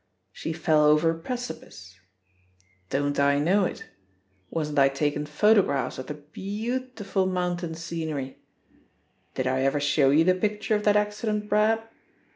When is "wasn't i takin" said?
4.49-5.27